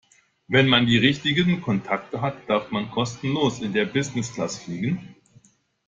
Wenn 0.47 0.67
man 0.67 0.87
die 0.87 0.97
richtigen 0.97 1.61
Kontakte 1.61 2.21
hat, 2.21 2.49
darf 2.49 2.71
man 2.71 2.89
kostenlos 2.89 3.61
in 3.61 3.71
der 3.71 3.85
Business-Class 3.85 4.57
fliegen. 4.57 5.13